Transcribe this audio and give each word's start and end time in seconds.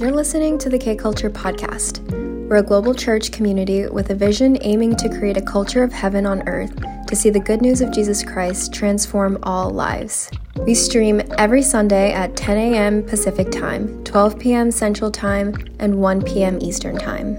You're 0.00 0.12
listening 0.12 0.56
to 0.60 0.70
the 0.70 0.78
K 0.78 0.96
Culture 0.96 1.28
Podcast. 1.28 2.00
We're 2.48 2.56
a 2.56 2.62
global 2.62 2.94
church 2.94 3.32
community 3.32 3.86
with 3.86 4.08
a 4.08 4.14
vision 4.14 4.56
aiming 4.62 4.96
to 4.96 5.10
create 5.10 5.36
a 5.36 5.42
culture 5.42 5.82
of 5.82 5.92
heaven 5.92 6.24
on 6.24 6.40
earth 6.48 6.74
to 7.06 7.14
see 7.14 7.28
the 7.28 7.38
good 7.38 7.60
news 7.60 7.82
of 7.82 7.92
Jesus 7.92 8.22
Christ 8.24 8.72
transform 8.72 9.38
all 9.42 9.68
lives. 9.68 10.30
We 10.64 10.74
stream 10.74 11.20
every 11.36 11.60
Sunday 11.60 12.14
at 12.14 12.34
10 12.34 12.56
a.m. 12.56 13.02
Pacific 13.02 13.50
Time, 13.50 14.02
12 14.04 14.38
p.m. 14.38 14.70
Central 14.70 15.10
Time, 15.10 15.54
and 15.80 16.00
1 16.00 16.22
p.m. 16.22 16.58
Eastern 16.62 16.96
Time. 16.96 17.36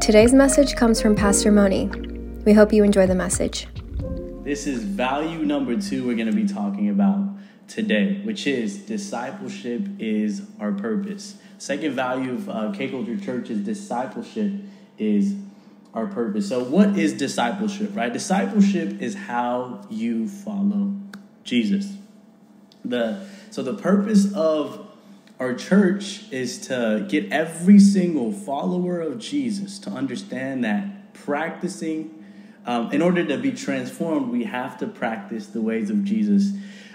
Today's 0.00 0.32
message 0.32 0.76
comes 0.76 1.02
from 1.02 1.16
Pastor 1.16 1.50
Moni. 1.50 1.86
We 2.44 2.52
hope 2.52 2.72
you 2.72 2.84
enjoy 2.84 3.08
the 3.08 3.16
message. 3.16 3.66
This 4.44 4.68
is 4.68 4.84
value 4.84 5.40
number 5.40 5.80
two 5.80 6.06
we're 6.06 6.14
going 6.14 6.30
to 6.30 6.32
be 6.32 6.46
talking 6.46 6.90
about 6.90 7.26
today, 7.66 8.20
which 8.22 8.46
is 8.46 8.78
discipleship 8.78 9.82
is 9.98 10.42
our 10.60 10.70
purpose. 10.70 11.38
Second 11.58 11.94
value 11.94 12.32
of 12.32 12.48
uh, 12.48 12.72
K 12.72 12.88
Culture 12.88 13.18
Church 13.18 13.50
is 13.50 13.60
discipleship 13.60 14.52
is 14.98 15.34
our 15.92 16.06
purpose. 16.06 16.48
So, 16.48 16.62
what 16.64 16.98
is 16.98 17.12
discipleship, 17.14 17.90
right? 17.94 18.12
Discipleship 18.12 19.00
is 19.00 19.14
how 19.14 19.86
you 19.88 20.28
follow 20.28 20.94
Jesus. 21.44 21.96
The 22.84 23.26
so 23.50 23.62
the 23.62 23.74
purpose 23.74 24.32
of 24.34 24.86
our 25.38 25.54
church 25.54 26.30
is 26.32 26.58
to 26.66 27.06
get 27.08 27.30
every 27.32 27.78
single 27.78 28.32
follower 28.32 29.00
of 29.00 29.18
Jesus 29.18 29.78
to 29.80 29.90
understand 29.90 30.64
that 30.64 31.14
practicing 31.14 32.24
um, 32.66 32.92
in 32.92 33.02
order 33.02 33.24
to 33.24 33.36
be 33.36 33.52
transformed, 33.52 34.30
we 34.30 34.44
have 34.44 34.78
to 34.78 34.86
practice 34.86 35.48
the 35.48 35.60
ways 35.60 35.90
of 35.90 36.04
Jesus 36.04 36.52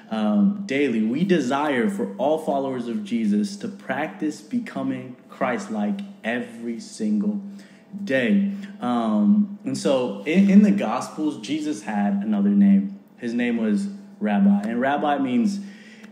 um, 0.09 0.63
daily. 0.65 1.03
We 1.03 1.23
desire 1.23 1.89
for 1.89 2.15
all 2.17 2.39
followers 2.39 2.87
of 2.87 3.03
Jesus 3.03 3.55
to 3.57 3.67
practice 3.67 4.41
becoming 4.41 5.15
Christ 5.29 5.71
like 5.71 5.99
every 6.23 6.79
single 6.79 7.41
day. 8.03 8.51
Um, 8.81 9.59
and 9.63 9.77
so 9.77 10.23
in, 10.23 10.49
in 10.49 10.63
the 10.63 10.71
Gospels, 10.71 11.39
Jesus 11.39 11.83
had 11.83 12.13
another 12.13 12.49
name. 12.49 12.99
His 13.17 13.33
name 13.33 13.57
was 13.57 13.87
Rabbi. 14.19 14.69
And 14.69 14.81
Rabbi 14.81 15.17
means 15.19 15.59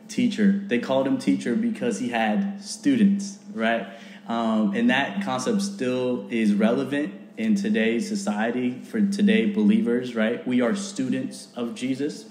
teacher. 0.08 0.64
They 0.68 0.80
called 0.80 1.08
him 1.08 1.18
teacher 1.18 1.56
because 1.56 2.00
he 2.00 2.10
had 2.10 2.64
students, 2.64 3.40
right? 3.54 3.88
Um, 4.28 4.76
and 4.76 4.90
that 4.90 5.24
concept 5.24 5.62
still 5.62 6.28
is 6.30 6.54
relevant 6.54 7.14
in 7.38 7.56
today's 7.56 8.08
society 8.08 8.82
for 8.82 9.00
today 9.00 9.52
believers, 9.52 10.16
right? 10.16 10.46
We 10.48 10.62
are 10.62 10.76
students 10.76 11.50
of 11.56 11.76
Jesus. 11.76 12.26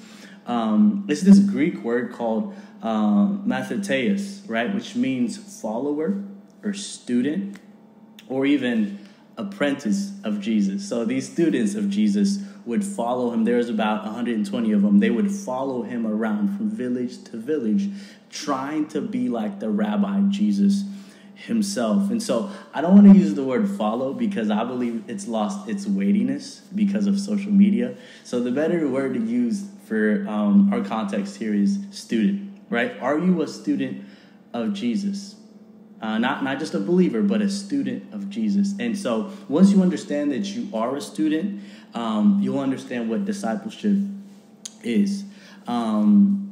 Um, 0.47 1.07
it's 1.09 1.23
this 1.23 1.41
Greek 1.41 1.83
word 1.83 2.13
called 2.13 2.55
uh, 2.83 3.27
matheteus, 3.45 4.43
right, 4.47 4.73
which 4.73 4.95
means 4.95 5.37
follower 5.61 6.23
or 6.63 6.73
student 6.73 7.59
or 8.29 8.47
even 8.47 8.99
apprentice 9.37 10.13
of 10.25 10.41
Jesus. 10.41 10.89
So 10.89 11.05
these 11.05 11.31
students 11.31 11.75
of 11.75 11.91
Jesus 11.91 12.39
would 12.65 12.85
follow 12.85 13.33
him. 13.33 13.45
There's 13.45 13.69
about 13.69 14.05
120 14.05 14.73
of 14.73 14.83
them. 14.83 14.99
They 15.01 15.11
would 15.11 15.31
follow 15.31 15.83
him 15.83 16.07
around 16.07 16.57
from 16.57 16.71
village 16.71 17.23
to 17.25 17.37
village, 17.37 17.91
trying 18.31 18.87
to 18.89 19.01
be 19.01 19.29
like 19.29 19.61
the 19.61 19.71
rabbi 19.71 20.23
Jesus 20.29 20.85
himself. 21.37 22.11
And 22.11 22.23
so 22.23 22.51
I 22.73 22.81
don't 22.81 22.95
want 22.95 23.13
to 23.13 23.19
use 23.19 23.35
the 23.35 23.45
word 23.45 23.69
follow 23.69 24.15
because 24.15 24.51
I 24.51 24.65
believe 24.65 25.05
it's 25.07 25.29
lost 25.29 25.69
its 25.69 25.87
weightiness 25.87 26.63
because 26.75 27.07
of 27.07 27.21
social 27.21 27.53
media. 27.53 27.95
So 28.25 28.41
the 28.41 28.51
better 28.51 28.89
word 28.89 29.15
to 29.15 29.21
use 29.21 29.67
for 29.85 30.27
um, 30.29 30.73
our 30.73 30.81
context 30.81 31.37
here 31.37 31.55
is 31.55 31.79
student, 31.91 32.59
right? 32.71 32.99
Are 33.01 33.19
you 33.19 33.43
a 33.43 33.47
student 33.47 34.05
of 34.55 34.73
Jesus? 34.73 35.35
Uh, 36.01 36.19
not 36.19 36.43
not 36.43 36.59
just 36.59 36.75
a 36.75 36.81
believer, 36.81 37.23
but 37.23 37.41
a 37.41 37.49
student 37.49 38.13
of 38.13 38.29
Jesus. 38.29 38.75
And 38.79 38.99
so 38.99 39.31
once 39.49 39.73
you 39.73 39.83
understand 39.83 40.33
that 40.33 40.45
you 40.47 40.69
are 40.75 40.97
a 40.97 41.01
student, 41.01 41.63
um, 41.95 42.39
you'll 42.43 42.61
understand 42.61 43.09
what 43.09 43.25
discipleship 43.25 43.97
is. 44.83 45.25
Um, 45.67 46.46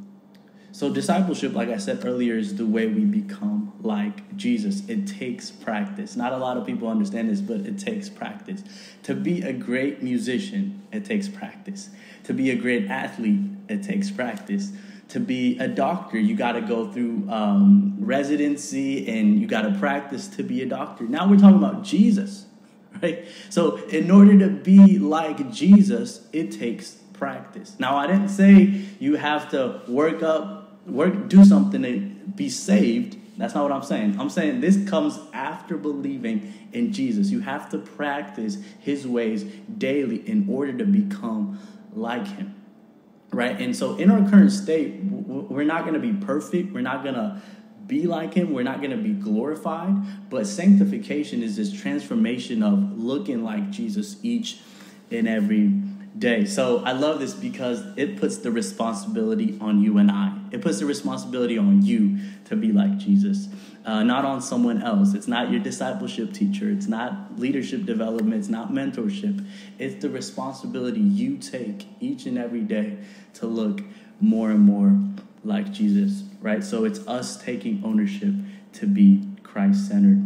so, 0.75 0.89
discipleship, 0.89 1.53
like 1.53 1.69
I 1.69 1.77
said 1.77 2.05
earlier, 2.05 2.37
is 2.37 2.57
the 2.57 2.65
way 2.65 2.85
we 2.85 3.05
become 3.05 3.71
like 3.81 4.35
Jesus. 4.35 4.85
It 4.89 5.07
takes 5.07 5.49
practice. 5.49 6.17
Not 6.17 6.33
a 6.33 6.37
lot 6.37 6.57
of 6.57 6.65
people 6.65 6.89
understand 6.89 7.29
this, 7.29 7.39
but 7.39 7.61
it 7.61 7.79
takes 7.79 8.09
practice. 8.09 8.61
To 9.03 9.15
be 9.15 9.41
a 9.41 9.53
great 9.53 10.03
musician, 10.03 10.85
it 10.91 11.05
takes 11.05 11.29
practice. 11.29 11.91
To 12.25 12.33
be 12.33 12.51
a 12.51 12.57
great 12.57 12.89
athlete, 12.89 13.39
it 13.69 13.83
takes 13.83 14.11
practice. 14.11 14.73
To 15.07 15.21
be 15.21 15.57
a 15.59 15.69
doctor, 15.69 16.19
you 16.19 16.35
got 16.35 16.53
to 16.53 16.61
go 16.61 16.91
through 16.91 17.29
um, 17.29 17.95
residency 17.97 19.07
and 19.07 19.39
you 19.39 19.47
got 19.47 19.61
to 19.61 19.79
practice 19.79 20.27
to 20.27 20.43
be 20.43 20.61
a 20.61 20.65
doctor. 20.65 21.05
Now 21.05 21.29
we're 21.29 21.39
talking 21.39 21.55
about 21.55 21.83
Jesus, 21.83 22.47
right? 23.01 23.25
So, 23.49 23.77
in 23.85 24.11
order 24.11 24.37
to 24.39 24.49
be 24.49 24.99
like 24.99 25.53
Jesus, 25.53 26.27
it 26.33 26.51
takes 26.51 26.97
practice. 27.13 27.77
Now, 27.79 27.95
I 27.95 28.07
didn't 28.07 28.27
say 28.27 28.81
you 28.99 29.15
have 29.15 29.49
to 29.51 29.79
work 29.87 30.21
up 30.21 30.64
work, 30.85 31.27
do 31.29 31.43
something 31.43 32.15
be 32.35 32.49
saved. 32.49 33.17
That's 33.37 33.53
not 33.53 33.63
what 33.63 33.71
I'm 33.71 33.83
saying. 33.83 34.19
I'm 34.19 34.29
saying 34.29 34.61
this 34.61 34.87
comes 34.89 35.19
after 35.33 35.77
believing 35.77 36.53
in 36.71 36.93
Jesus. 36.93 37.31
You 37.31 37.41
have 37.41 37.69
to 37.71 37.77
practice 37.77 38.57
his 38.79 39.07
ways 39.07 39.43
daily 39.77 40.27
in 40.27 40.47
order 40.49 40.73
to 40.77 40.85
become 40.85 41.59
like 41.93 42.27
him. 42.27 42.55
Right? 43.31 43.59
And 43.59 43.75
so, 43.75 43.97
in 43.97 44.09
our 44.09 44.29
current 44.29 44.51
state, 44.51 45.01
we're 45.03 45.65
not 45.65 45.81
going 45.81 45.95
to 45.95 45.99
be 45.99 46.13
perfect. 46.13 46.73
We're 46.73 46.81
not 46.81 47.03
going 47.03 47.15
to 47.15 47.41
be 47.85 48.07
like 48.07 48.33
him. 48.33 48.53
We're 48.53 48.63
not 48.63 48.77
going 48.77 48.91
to 48.91 48.97
be 48.97 49.11
glorified. 49.11 50.29
But 50.29 50.47
sanctification 50.47 51.43
is 51.43 51.57
this 51.57 51.73
transformation 51.73 52.63
of 52.63 52.97
looking 52.97 53.43
like 53.43 53.71
Jesus 53.71 54.17
each 54.23 54.59
and 55.11 55.27
every 55.27 55.73
day. 56.17 56.45
So 56.45 56.83
I 56.85 56.93
love 56.93 57.19
this 57.19 57.33
because 57.33 57.83
it 57.97 58.17
puts 58.17 58.37
the 58.37 58.51
responsibility 58.51 59.57
on 59.59 59.81
you 59.81 59.97
and 59.97 60.09
I. 60.09 60.33
It 60.51 60.61
puts 60.61 60.79
the 60.79 60.85
responsibility 60.85 61.57
on 61.57 61.83
you 61.85 62.19
to 62.45 62.55
be 62.55 62.71
like 62.71 62.97
Jesus, 62.97 63.49
uh, 63.85 64.03
not 64.03 64.23
on 64.23 64.41
someone 64.41 64.81
else. 64.81 65.13
It's 65.13 65.27
not 65.27 65.51
your 65.51 65.59
discipleship 65.59 66.33
teacher, 66.33 66.69
it's 66.69 66.87
not 66.87 67.37
leadership 67.37 67.85
development, 67.85 68.35
it's 68.35 68.49
not 68.49 68.71
mentorship. 68.71 69.45
It's 69.77 70.01
the 70.01 70.09
responsibility 70.09 71.01
you 71.01 71.37
take 71.37 71.85
each 71.99 72.25
and 72.25 72.37
every 72.37 72.61
day 72.61 72.97
to 73.35 73.47
look 73.47 73.81
more 74.21 74.51
and 74.51 74.61
more 74.61 74.97
like 75.43 75.71
Jesus, 75.71 76.23
right? 76.41 76.63
So 76.63 76.85
it's 76.85 77.05
us 77.07 77.41
taking 77.43 77.83
ownership 77.83 78.33
to 78.73 78.87
be 78.87 79.27
Christ 79.43 79.89
centered. 79.89 80.21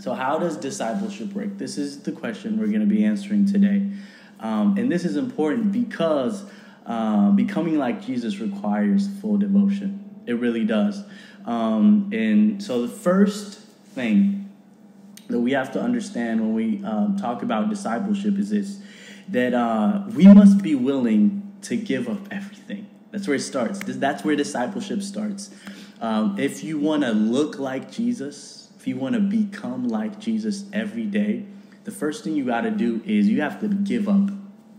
So, 0.00 0.12
how 0.12 0.38
does 0.38 0.56
discipleship 0.56 1.32
work? 1.32 1.56
This 1.56 1.78
is 1.78 2.02
the 2.02 2.10
question 2.10 2.58
we're 2.58 2.66
going 2.66 2.80
to 2.80 2.86
be 2.86 3.04
answering 3.04 3.46
today. 3.46 3.90
Um, 4.44 4.76
and 4.76 4.92
this 4.92 5.06
is 5.06 5.16
important 5.16 5.72
because 5.72 6.44
uh, 6.84 7.30
becoming 7.30 7.78
like 7.78 8.04
Jesus 8.04 8.40
requires 8.40 9.08
full 9.20 9.38
devotion. 9.38 10.04
It 10.26 10.34
really 10.34 10.64
does. 10.64 11.02
Um, 11.46 12.10
and 12.12 12.62
so 12.62 12.82
the 12.82 12.88
first 12.88 13.58
thing 13.94 14.52
that 15.28 15.40
we 15.40 15.52
have 15.52 15.72
to 15.72 15.80
understand 15.80 16.42
when 16.42 16.52
we 16.52 16.84
um, 16.84 17.16
talk 17.16 17.42
about 17.42 17.70
discipleship 17.70 18.38
is 18.38 18.50
this 18.50 18.80
that 19.28 19.54
uh, 19.54 20.02
we 20.14 20.26
must 20.26 20.62
be 20.62 20.74
willing 20.74 21.54
to 21.62 21.76
give 21.76 22.06
up 22.06 22.30
everything. 22.30 22.86
That's 23.12 23.26
where 23.26 23.36
it 23.36 23.40
starts. 23.40 23.80
That's 23.82 24.22
where 24.22 24.36
discipleship 24.36 25.00
starts. 25.00 25.50
Um, 26.02 26.38
if 26.38 26.62
you 26.62 26.78
want 26.78 27.04
to 27.04 27.12
look 27.12 27.58
like 27.58 27.90
Jesus, 27.90 28.70
if 28.76 28.86
you 28.86 28.96
want 28.96 29.14
to 29.14 29.22
become 29.22 29.88
like 29.88 30.20
Jesus 30.20 30.64
every 30.74 31.06
day, 31.06 31.46
the 31.84 31.90
first 31.90 32.24
thing 32.24 32.34
you 32.34 32.44
got 32.44 32.62
to 32.62 32.70
do 32.70 33.02
is 33.04 33.28
you 33.28 33.40
have 33.42 33.60
to 33.60 33.68
give 33.68 34.08
up 34.08 34.30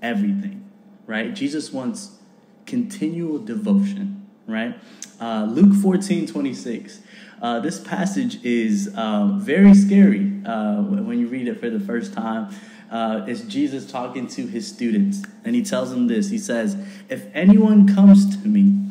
everything, 0.02 0.70
right? 1.06 1.34
Jesus 1.34 1.72
wants 1.72 2.18
continual 2.66 3.40
devotion, 3.40 4.28
right? 4.48 4.76
Uh, 5.20 5.48
Luke 5.50 5.76
14 5.82 6.28
26. 6.28 7.00
Uh, 7.42 7.60
this 7.60 7.80
passage 7.80 8.44
is 8.44 8.92
uh, 8.96 9.30
very 9.36 9.74
scary 9.74 10.42
uh, 10.46 10.82
when 10.82 11.20
you 11.20 11.28
read 11.28 11.48
it 11.48 11.60
for 11.60 11.70
the 11.70 11.80
first 11.80 12.14
time. 12.14 12.54
Uh, 12.90 13.26
it's 13.28 13.42
Jesus 13.42 13.90
talking 13.90 14.28
to 14.28 14.48
his 14.48 14.68
students, 14.68 15.24
and 15.44 15.56
he 15.56 15.64
tells 15.64 15.92
them 15.92 16.08
this 16.08 16.30
He 16.30 16.38
says, 16.38 16.76
If 17.10 17.26
anyone 17.34 17.94
comes 17.94 18.42
to 18.42 18.48
me 18.48 18.90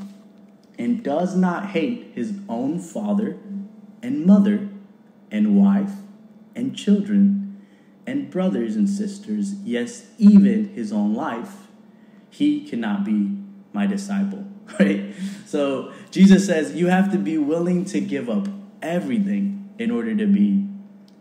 and 0.79 1.03
does 1.03 1.37
not 1.37 1.67
hate 1.71 2.13
his 2.15 2.35
own 2.49 2.79
father 2.79 3.39
and 4.03 4.27
mother 4.27 4.69
and 5.31 5.57
wife 5.57 5.93
and 6.55 6.77
children, 6.77 7.44
and 8.07 8.31
brothers 8.31 8.77
and 8.77 8.89
sisters, 8.89 9.55
yes, 9.65 10.07
even 10.19 10.75
his 10.75 10.93
own 10.93 11.15
life, 11.15 11.69
he 12.31 12.69
cannot 12.69 13.05
be 13.05 13.37
my 13.73 13.87
disciple. 13.87 14.47
Right? 14.81 15.15
So 15.45 15.93
Jesus 16.11 16.47
says 16.47 16.75
you 16.75 16.87
have 16.87 17.13
to 17.13 17.19
be 17.19 17.37
willing 17.37 17.85
to 17.87 18.01
give 18.01 18.31
up 18.31 18.49
everything 18.81 19.69
in 19.79 19.91
order 19.91 20.17
to 20.17 20.27
be 20.27 20.67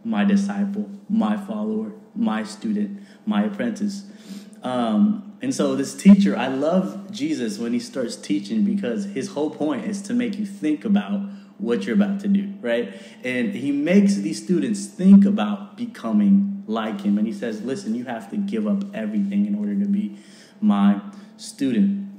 my 0.05 0.23
disciple, 0.23 0.89
my 1.09 1.35
follower, 1.35 1.91
my 2.15 2.45
student, 2.45 3.01
my 3.25 3.43
apprentice. 3.43 4.05
Um, 4.63 5.33
and 5.41 5.53
so 5.53 5.75
this 5.75 5.93
teacher, 5.93 6.37
I 6.37 6.47
love 6.47 7.11
Jesus 7.11 7.59
when 7.59 7.73
he 7.73 7.79
starts 7.79 8.15
teaching 8.15 8.63
because 8.63 9.05
his 9.05 9.29
whole 9.29 9.49
point 9.49 9.85
is 9.85 10.01
to 10.03 10.13
make 10.13 10.37
you 10.37 10.45
think 10.45 10.85
about 10.85 11.19
what 11.57 11.85
you're 11.85 11.95
about 11.95 12.21
to 12.21 12.27
do, 12.27 12.53
right? 12.61 12.93
And 13.23 13.53
he 13.53 13.71
makes 13.71 14.15
these 14.15 14.41
students 14.41 14.85
think 14.85 15.25
about 15.25 15.75
becoming 15.75 16.52
like 16.67 17.01
him. 17.01 17.17
And 17.17 17.27
he 17.27 17.33
says, 17.33 17.61
listen, 17.61 17.95
you 17.95 18.05
have 18.05 18.29
to 18.31 18.37
give 18.37 18.67
up 18.67 18.83
everything 18.95 19.45
in 19.45 19.55
order 19.55 19.75
to 19.75 19.85
be 19.85 20.17
my 20.61 21.01
student. 21.37 22.09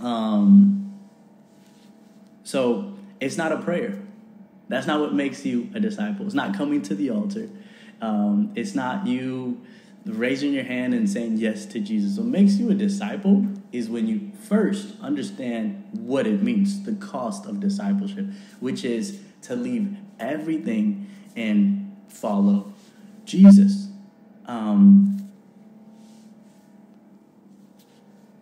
Um, 0.00 1.00
so 2.44 2.94
it's 3.20 3.36
not 3.36 3.52
a 3.52 3.58
prayer. 3.58 4.00
That's 4.68 4.86
not 4.86 5.00
what 5.00 5.12
makes 5.12 5.44
you 5.44 5.68
a 5.74 5.80
disciple. 5.80 6.26
It's 6.26 6.34
not 6.34 6.56
coming 6.56 6.82
to 6.82 6.94
the 6.94 7.10
altar. 7.10 7.48
Um, 8.00 8.52
it's 8.54 8.74
not 8.74 9.06
you 9.06 9.60
raising 10.04 10.52
your 10.52 10.64
hand 10.64 10.94
and 10.94 11.08
saying 11.08 11.36
yes 11.36 11.66
to 11.66 11.78
Jesus. 11.78 12.18
What 12.18 12.26
makes 12.26 12.54
you 12.54 12.70
a 12.70 12.74
disciple 12.74 13.46
is 13.70 13.88
when 13.88 14.08
you 14.08 14.32
first 14.42 14.94
understand 15.00 15.88
what 15.92 16.26
it 16.26 16.42
means, 16.42 16.82
the 16.82 16.94
cost 16.94 17.46
of 17.46 17.60
discipleship, 17.60 18.26
which 18.60 18.84
is 18.84 19.20
to 19.42 19.54
leave 19.54 19.96
everything 20.18 21.08
and 21.36 21.96
follow 22.08 22.72
Jesus. 23.24 23.88
Um, 24.46 25.30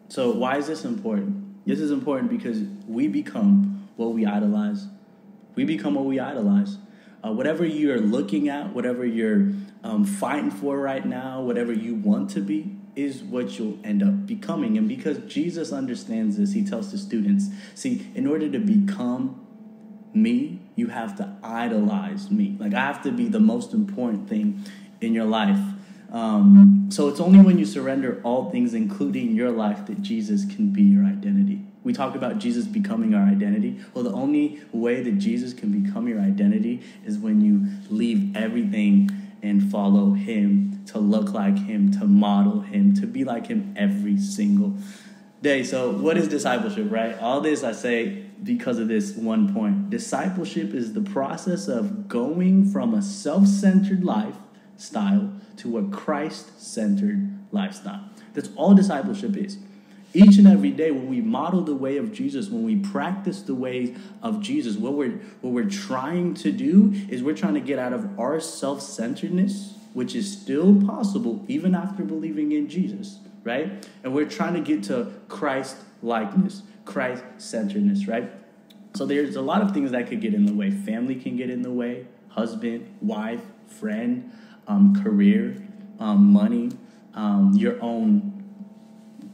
so, 0.08 0.32
why 0.32 0.56
is 0.56 0.66
this 0.66 0.84
important? 0.84 1.66
This 1.66 1.80
is 1.80 1.90
important 1.90 2.30
because 2.30 2.62
we 2.88 3.06
become 3.06 3.88
what 3.96 4.12
we 4.12 4.26
idolize. 4.26 4.86
We 5.54 5.64
become 5.64 5.94
what 5.94 6.06
we 6.06 6.18
idolize. 6.18 6.78
Uh, 7.22 7.32
whatever 7.32 7.66
you're 7.66 8.00
looking 8.00 8.48
at, 8.48 8.74
whatever 8.74 9.04
you're 9.04 9.52
um, 9.84 10.04
fighting 10.04 10.50
for 10.50 10.78
right 10.78 11.04
now, 11.04 11.42
whatever 11.42 11.72
you 11.72 11.94
want 11.94 12.30
to 12.30 12.40
be, 12.40 12.76
is 12.96 13.22
what 13.22 13.58
you'll 13.58 13.78
end 13.84 14.02
up 14.02 14.26
becoming. 14.26 14.76
And 14.78 14.88
because 14.88 15.18
Jesus 15.32 15.72
understands 15.72 16.38
this, 16.38 16.52
he 16.52 16.64
tells 16.64 16.90
the 16.90 16.98
students 16.98 17.48
see, 17.74 18.06
in 18.14 18.26
order 18.26 18.50
to 18.50 18.58
become 18.58 19.46
me, 20.12 20.60
you 20.80 20.88
have 20.88 21.14
to 21.16 21.36
idolize 21.44 22.30
me. 22.30 22.56
Like, 22.58 22.74
I 22.74 22.80
have 22.80 23.02
to 23.02 23.12
be 23.12 23.28
the 23.28 23.38
most 23.38 23.72
important 23.72 24.28
thing 24.28 24.64
in 25.00 25.14
your 25.14 25.26
life. 25.26 25.60
Um, 26.10 26.88
so 26.90 27.08
it's 27.08 27.20
only 27.20 27.38
when 27.38 27.58
you 27.58 27.66
surrender 27.66 28.20
all 28.24 28.50
things, 28.50 28.74
including 28.74 29.36
your 29.36 29.50
life, 29.50 29.86
that 29.86 30.02
Jesus 30.02 30.44
can 30.44 30.72
be 30.72 30.82
your 30.82 31.04
identity. 31.04 31.60
We 31.84 31.92
talk 31.92 32.14
about 32.14 32.38
Jesus 32.38 32.66
becoming 32.66 33.14
our 33.14 33.22
identity. 33.22 33.78
Well, 33.94 34.04
the 34.04 34.12
only 34.12 34.60
way 34.72 35.02
that 35.02 35.18
Jesus 35.18 35.54
can 35.54 35.82
become 35.82 36.08
your 36.08 36.20
identity 36.20 36.82
is 37.04 37.18
when 37.18 37.40
you 37.40 37.68
leave 37.90 38.36
everything 38.36 39.10
and 39.42 39.70
follow 39.70 40.12
him, 40.12 40.84
to 40.86 40.98
look 40.98 41.32
like 41.32 41.58
him, 41.58 41.92
to 41.92 42.04
model 42.04 42.60
him, 42.60 42.94
to 42.94 43.06
be 43.06 43.24
like 43.24 43.46
him 43.46 43.72
every 43.76 44.18
single 44.18 44.76
day. 45.42 45.64
So, 45.64 45.90
what 45.90 46.16
is 46.16 46.28
discipleship, 46.28 46.90
right? 46.90 47.18
All 47.18 47.40
this 47.40 47.64
I 47.64 47.72
say 47.72 48.24
because 48.42 48.78
of 48.78 48.88
this 48.88 49.14
one 49.14 49.52
point. 49.52 49.90
Discipleship 49.90 50.74
is 50.74 50.92
the 50.92 51.00
process 51.00 51.68
of 51.68 52.08
going 52.08 52.70
from 52.70 52.94
a 52.94 53.02
self 53.02 53.46
centered 53.46 54.04
lifestyle 54.04 55.32
to 55.58 55.78
a 55.78 55.84
Christ 55.84 56.60
centered 56.60 57.38
lifestyle. 57.52 58.04
That's 58.34 58.50
all 58.56 58.74
discipleship 58.74 59.36
is. 59.36 59.58
Each 60.12 60.38
and 60.38 60.48
every 60.48 60.72
day, 60.72 60.90
when 60.90 61.08
we 61.08 61.20
model 61.20 61.60
the 61.62 61.74
way 61.74 61.96
of 61.96 62.12
Jesus, 62.12 62.48
when 62.48 62.64
we 62.64 62.76
practice 62.76 63.42
the 63.42 63.54
ways 63.54 63.96
of 64.22 64.40
Jesus, 64.40 64.76
what 64.76 64.94
we're, 64.94 65.20
what 65.40 65.52
we're 65.52 65.70
trying 65.70 66.34
to 66.34 66.50
do 66.50 66.92
is 67.08 67.22
we're 67.22 67.36
trying 67.36 67.54
to 67.54 67.60
get 67.60 67.78
out 67.78 67.92
of 67.92 68.18
our 68.18 68.40
self 68.40 68.82
centeredness, 68.82 69.74
which 69.92 70.16
is 70.16 70.32
still 70.32 70.82
possible 70.84 71.44
even 71.46 71.76
after 71.76 72.02
believing 72.02 72.50
in 72.50 72.68
Jesus, 72.68 73.18
right? 73.44 73.86
And 74.02 74.14
we're 74.14 74.28
trying 74.28 74.54
to 74.54 74.60
get 74.60 74.84
to 74.84 75.12
Christ 75.28 75.76
likeness, 76.02 76.62
Christ 76.84 77.24
centeredness, 77.38 78.06
right? 78.06 78.30
So 78.94 79.06
there's 79.06 79.36
a 79.36 79.42
lot 79.42 79.62
of 79.62 79.72
things 79.72 79.92
that 79.92 80.08
could 80.08 80.20
get 80.20 80.34
in 80.34 80.46
the 80.46 80.52
way. 80.52 80.70
Family 80.70 81.14
can 81.14 81.36
get 81.36 81.50
in 81.50 81.62
the 81.62 81.70
way, 81.70 82.06
husband, 82.28 82.94
wife, 83.00 83.42
friend, 83.68 84.32
um, 84.66 85.00
career, 85.02 85.56
um, 85.98 86.32
money, 86.32 86.70
um, 87.14 87.52
your 87.54 87.80
own 87.82 88.44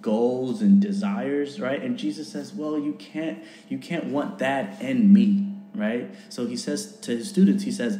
goals 0.02 0.62
and 0.62 0.80
desires, 0.80 1.60
right? 1.60 1.82
And 1.82 1.98
Jesus 1.98 2.30
says, 2.30 2.54
"Well, 2.54 2.78
you 2.78 2.92
can't 2.94 3.42
you 3.68 3.78
can't 3.78 4.06
want 4.06 4.38
that 4.38 4.80
and 4.80 5.12
me." 5.12 5.52
Right? 5.74 6.14
So 6.30 6.46
he 6.46 6.56
says 6.56 6.96
to 7.00 7.16
his 7.16 7.28
students, 7.28 7.64
he 7.64 7.70
says, 7.70 7.98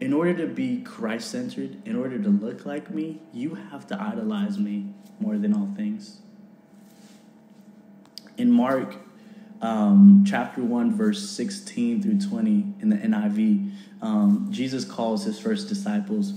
in 0.00 0.14
order 0.14 0.34
to 0.34 0.46
be 0.46 0.80
Christ 0.80 1.30
centered, 1.30 1.76
in 1.86 1.94
order 1.94 2.18
to 2.18 2.28
look 2.28 2.64
like 2.64 2.90
me, 2.90 3.20
you 3.32 3.54
have 3.54 3.86
to 3.88 4.00
idolize 4.00 4.58
me 4.58 4.86
more 5.20 5.36
than 5.36 5.54
all 5.54 5.68
things. 5.76 6.20
In 8.38 8.50
Mark 8.50 8.96
um, 9.60 10.24
chapter 10.26 10.62
1, 10.62 10.96
verse 10.96 11.28
16 11.28 12.02
through 12.02 12.18
20 12.18 12.74
in 12.80 12.88
the 12.88 12.96
NIV, 12.96 13.72
um, 14.00 14.48
Jesus 14.50 14.86
calls 14.86 15.24
his 15.24 15.38
first 15.38 15.68
disciples. 15.68 16.32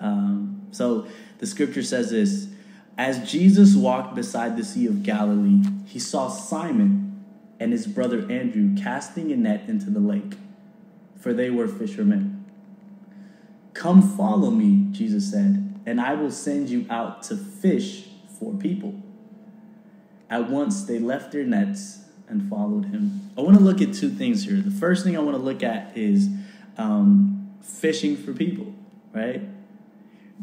Um, 0.00 0.66
so 0.72 1.06
the 1.38 1.46
scripture 1.46 1.84
says 1.84 2.10
this 2.10 2.48
as 2.98 3.30
Jesus 3.30 3.76
walked 3.76 4.16
beside 4.16 4.56
the 4.56 4.64
Sea 4.64 4.86
of 4.86 5.02
Galilee, 5.02 5.62
he 5.84 5.98
saw 5.98 6.28
Simon 6.28 7.24
and 7.60 7.70
his 7.70 7.86
brother 7.86 8.20
Andrew 8.30 8.74
casting 8.74 9.30
a 9.30 9.36
net 9.36 9.68
into 9.68 9.90
the 9.90 10.00
lake, 10.00 10.34
for 11.20 11.32
they 11.32 11.50
were 11.50 11.68
fishermen. 11.68 12.35
Come 13.76 14.02
follow 14.02 14.50
me, 14.50 14.86
Jesus 14.90 15.30
said, 15.30 15.80
and 15.86 16.00
I 16.00 16.14
will 16.14 16.30
send 16.30 16.68
you 16.68 16.86
out 16.90 17.22
to 17.24 17.36
fish 17.36 18.08
for 18.38 18.54
people. 18.54 18.94
At 20.28 20.50
once 20.50 20.84
they 20.84 20.98
left 20.98 21.32
their 21.32 21.44
nets 21.44 22.04
and 22.28 22.48
followed 22.48 22.86
him. 22.86 23.30
I 23.38 23.42
want 23.42 23.56
to 23.56 23.62
look 23.62 23.80
at 23.80 23.94
two 23.94 24.10
things 24.10 24.44
here. 24.44 24.56
The 24.56 24.70
first 24.70 25.04
thing 25.04 25.16
I 25.16 25.20
want 25.20 25.36
to 25.36 25.42
look 25.42 25.62
at 25.62 25.96
is 25.96 26.28
um, 26.78 27.50
fishing 27.62 28.16
for 28.16 28.32
people, 28.32 28.74
right? 29.12 29.42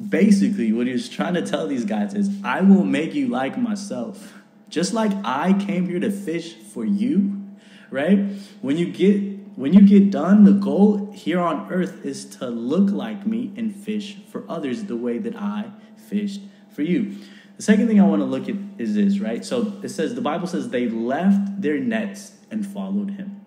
basically 0.09 0.71
what 0.71 0.87
he 0.87 0.93
was 0.93 1.09
trying 1.09 1.35
to 1.35 1.41
tell 1.41 1.67
these 1.67 1.85
guys 1.85 2.13
is 2.13 2.29
I 2.43 2.61
will 2.61 2.83
make 2.83 3.13
you 3.13 3.27
like 3.27 3.57
myself. 3.57 4.33
Just 4.69 4.93
like 4.93 5.11
I 5.23 5.53
came 5.53 5.87
here 5.87 5.99
to 5.99 6.09
fish 6.09 6.55
for 6.55 6.83
you, 6.83 7.43
right? 7.91 8.17
When 8.61 8.77
you 8.77 8.87
get 8.91 9.32
when 9.55 9.73
you 9.73 9.81
get 9.81 10.09
done, 10.09 10.45
the 10.45 10.51
goal 10.51 11.11
here 11.13 11.39
on 11.39 11.71
earth 11.71 12.05
is 12.05 12.25
to 12.37 12.47
look 12.47 12.89
like 12.89 13.27
me 13.27 13.51
and 13.55 13.75
fish 13.75 14.17
for 14.31 14.43
others 14.49 14.85
the 14.85 14.95
way 14.95 15.19
that 15.19 15.35
I 15.35 15.71
fished 15.95 16.41
for 16.73 16.81
you. 16.81 17.15
The 17.57 17.63
second 17.63 17.87
thing 17.87 18.01
I 18.01 18.05
want 18.05 18.21
to 18.21 18.25
look 18.25 18.49
at 18.49 18.55
is 18.79 18.95
this, 18.95 19.19
right? 19.19 19.45
So 19.45 19.79
it 19.83 19.89
says 19.89 20.15
the 20.15 20.21
Bible 20.21 20.47
says 20.47 20.69
they 20.69 20.89
left 20.89 21.61
their 21.61 21.77
nets 21.77 22.33
and 22.49 22.65
followed 22.65 23.11
him. 23.11 23.41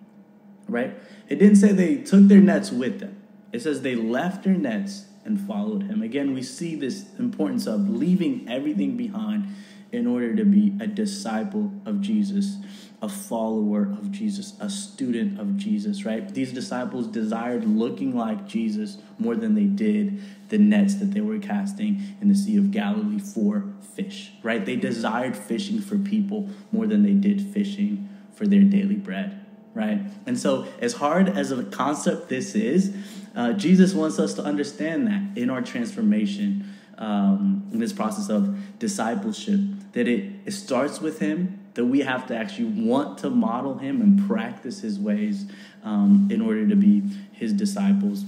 Right? 0.69 0.97
It 1.27 1.39
didn't 1.39 1.57
say 1.57 1.71
they 1.71 1.97
took 1.97 2.27
their 2.27 2.41
nets 2.41 2.71
with 2.71 2.99
them. 2.99 3.21
It 3.51 3.61
says 3.61 3.81
they 3.81 3.95
left 3.95 4.43
their 4.43 4.53
nets 4.53 5.05
and 5.27 5.39
followed 5.39 5.83
him. 5.83 6.01
Again, 6.01 6.33
we 6.33 6.41
see 6.41 6.75
this 6.75 7.05
importance 7.19 7.67
of 7.67 7.89
leaving 7.89 8.47
everything 8.49 8.97
behind 8.97 9.53
in 9.91 10.07
order 10.07 10.35
to 10.35 10.43
be 10.43 10.73
a 10.81 10.87
disciple 10.87 11.71
of 11.85 12.01
Jesus, 12.01 12.57
a 13.01 13.09
follower 13.09 13.83
of 13.83 14.11
Jesus, 14.11 14.53
a 14.59 14.69
student 14.69 15.39
of 15.39 15.57
Jesus, 15.57 16.05
right? 16.05 16.33
These 16.33 16.53
disciples 16.53 17.07
desired 17.07 17.65
looking 17.65 18.15
like 18.15 18.47
Jesus 18.47 18.97
more 19.19 19.35
than 19.35 19.53
they 19.53 19.65
did 19.65 20.21
the 20.49 20.57
nets 20.57 20.95
that 20.95 21.11
they 21.11 21.21
were 21.21 21.39
casting 21.39 22.01
in 22.21 22.29
the 22.29 22.35
Sea 22.35 22.57
of 22.57 22.71
Galilee 22.71 23.19
for 23.19 23.65
fish, 23.95 24.31
right? 24.43 24.65
They 24.65 24.75
desired 24.75 25.35
fishing 25.35 25.81
for 25.81 25.97
people 25.97 26.49
more 26.71 26.87
than 26.87 27.03
they 27.03 27.13
did 27.13 27.41
fishing 27.41 28.09
for 28.33 28.47
their 28.47 28.61
daily 28.61 28.95
bread, 28.95 29.45
right? 29.73 29.99
And 30.25 30.39
so, 30.39 30.67
as 30.79 30.93
hard 30.93 31.29
as 31.29 31.51
a 31.51 31.63
concept 31.65 32.29
this 32.29 32.55
is, 32.55 32.95
uh, 33.37 33.53
Jesus 33.53 33.93
wants 33.93 34.17
us 34.17 34.33
to 34.33 34.41
understand 34.41 35.05
that 35.07 35.39
in 35.39 35.51
our 35.51 35.61
transformation, 35.61 36.73
um, 36.97 37.69
in 37.71 37.79
this 37.79 37.93
process 37.93 38.29
of 38.29 38.57
discipleship, 38.79 39.59
that 39.93 40.07
it, 40.07 40.31
it 40.45 40.51
starts 40.51 40.99
with 40.99 41.19
Him, 41.19 41.59
that 41.75 41.85
we 41.85 41.99
have 41.99 42.25
to 42.27 42.35
actually 42.35 42.65
want 42.65 43.19
to 43.19 43.29
model 43.29 43.77
Him 43.77 44.01
and 44.01 44.27
practice 44.27 44.79
His 44.79 44.99
ways 44.99 45.45
um, 45.83 46.27
in 46.31 46.41
order 46.41 46.67
to 46.67 46.75
be 46.75 47.03
His 47.31 47.53
disciples. 47.53 48.25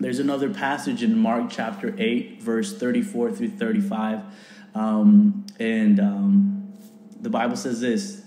There's 0.00 0.18
another 0.18 0.52
passage 0.52 1.04
in 1.04 1.16
Mark 1.16 1.44
chapter 1.48 1.94
8, 1.96 2.42
verse 2.42 2.76
34 2.76 3.30
through 3.30 3.50
35. 3.50 4.20
Um, 4.74 5.46
and 5.60 6.00
um, 6.00 6.72
the 7.20 7.30
Bible 7.30 7.54
says 7.54 7.80
this 7.80 8.23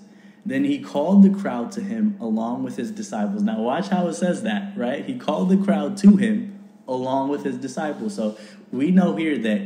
then 0.48 0.63
he 0.63 0.80
called 0.80 1.24
the 1.24 1.30
crowd 1.30 1.74
to 1.74 1.82
him 1.82 2.18
along 2.22 2.63
with 2.63 2.77
his 2.77 2.89
disciples. 2.89 3.44
Now, 3.44 3.60
watch 3.60 3.89
how 3.89 4.08
it 4.08 4.13
says 4.13 4.44
that, 4.44 4.77
right? 4.77 5.06
He 5.06 5.20
called 5.20 5.50
the 5.50 5.58
crowd 5.58 5.98
to 5.98 6.16
him 6.16 6.58
along 6.88 7.27
with 7.27 7.44
his 7.44 7.58
disciples. 7.58 8.16
So 8.16 8.38
we 8.72 8.89
know 8.89 9.18
here 9.18 9.38
that 9.39 9.62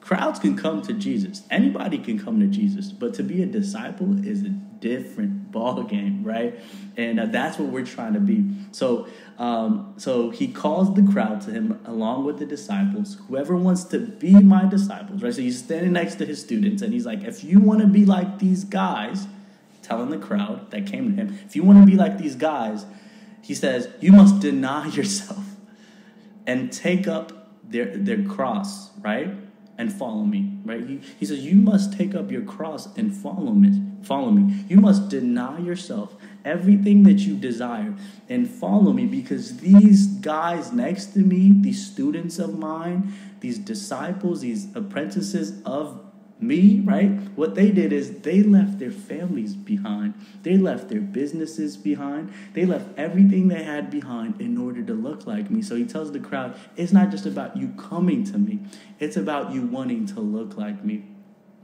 crowds 0.00 0.40
can 0.40 0.56
come 0.56 0.82
to 0.82 0.92
Jesus. 0.92 1.42
Anybody 1.52 1.98
can 1.98 2.18
come 2.18 2.40
to 2.40 2.48
Jesus, 2.48 2.90
but 2.90 3.14
to 3.14 3.22
be 3.22 3.44
a 3.44 3.46
disciple 3.46 4.26
is 4.26 4.42
a 4.42 4.48
different 4.48 5.38
ball 5.52 5.84
game, 5.84 6.24
right? 6.24 6.58
And 6.96 7.20
uh, 7.20 7.26
that's 7.26 7.56
what 7.56 7.68
we're 7.68 7.86
trying 7.86 8.14
to 8.14 8.20
be. 8.20 8.44
So, 8.72 9.06
um, 9.38 9.94
so 9.98 10.30
he 10.30 10.48
calls 10.48 10.92
the 10.94 11.06
crowd 11.12 11.42
to 11.42 11.52
him 11.52 11.78
along 11.84 12.24
with 12.24 12.40
the 12.40 12.46
disciples. 12.46 13.18
Whoever 13.28 13.54
wants 13.54 13.84
to 13.84 14.00
be 14.00 14.34
my 14.34 14.64
disciples, 14.68 15.22
right? 15.22 15.32
So 15.32 15.42
he's 15.42 15.60
standing 15.62 15.92
next 15.92 16.16
to 16.16 16.26
his 16.26 16.40
students, 16.40 16.82
and 16.82 16.92
he's 16.92 17.06
like, 17.06 17.22
if 17.22 17.44
you 17.44 17.60
want 17.60 17.82
to 17.82 17.86
be 17.86 18.04
like 18.04 18.40
these 18.40 18.64
guys 18.64 19.28
telling 19.92 20.08
the 20.08 20.26
crowd 20.26 20.70
that 20.70 20.86
came 20.86 21.14
to 21.14 21.22
him, 21.22 21.38
if 21.44 21.54
you 21.54 21.62
want 21.62 21.78
to 21.78 21.84
be 21.84 21.96
like 21.96 22.16
these 22.16 22.34
guys, 22.34 22.86
He 23.42 23.54
says, 23.54 23.88
You 24.00 24.12
must 24.12 24.40
deny 24.40 24.86
yourself 24.98 25.44
and 26.46 26.72
take 26.72 27.06
up 27.06 27.50
their, 27.62 27.96
their 27.96 28.22
cross, 28.24 28.90
right? 29.00 29.28
And 29.76 29.92
follow 29.92 30.22
me, 30.22 30.58
right? 30.64 30.86
He, 30.86 31.00
he 31.18 31.26
says, 31.26 31.40
You 31.40 31.56
must 31.56 31.92
take 31.92 32.14
up 32.14 32.30
your 32.30 32.42
cross 32.42 32.88
and 32.96 33.14
follow 33.14 33.52
me. 33.52 33.82
Follow 34.02 34.30
me. 34.30 34.64
You 34.68 34.78
must 34.78 35.10
deny 35.10 35.58
yourself 35.58 36.14
everything 36.44 37.02
that 37.04 37.20
you 37.20 37.36
desire 37.36 37.94
and 38.28 38.48
follow 38.48 38.92
me 38.92 39.06
because 39.06 39.58
these 39.58 40.06
guys 40.06 40.72
next 40.72 41.12
to 41.14 41.18
me, 41.20 41.52
these 41.60 41.86
students 41.86 42.38
of 42.38 42.58
mine, 42.58 43.12
these 43.40 43.58
disciples, 43.58 44.40
these 44.40 44.74
apprentices 44.74 45.62
of 45.64 46.11
me, 46.42 46.80
right? 46.80 47.10
What 47.36 47.54
they 47.54 47.70
did 47.70 47.92
is 47.92 48.20
they 48.20 48.42
left 48.42 48.78
their 48.78 48.90
families 48.90 49.54
behind. 49.54 50.14
They 50.42 50.56
left 50.56 50.88
their 50.88 51.00
businesses 51.00 51.76
behind. 51.76 52.32
They 52.52 52.66
left 52.66 52.98
everything 52.98 53.48
they 53.48 53.62
had 53.62 53.90
behind 53.90 54.40
in 54.40 54.58
order 54.58 54.82
to 54.82 54.92
look 54.92 55.26
like 55.26 55.50
me. 55.50 55.62
So 55.62 55.76
he 55.76 55.84
tells 55.84 56.12
the 56.12 56.20
crowd, 56.20 56.56
it's 56.76 56.92
not 56.92 57.10
just 57.10 57.26
about 57.26 57.56
you 57.56 57.68
coming 57.78 58.24
to 58.24 58.38
me, 58.38 58.60
it's 58.98 59.16
about 59.16 59.52
you 59.52 59.62
wanting 59.62 60.06
to 60.06 60.20
look 60.20 60.56
like 60.56 60.84
me, 60.84 61.04